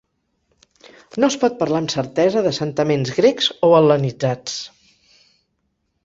[1.23, 4.57] No es pot parlar amb certesa d'assentaments grecs o hel·lenitzats.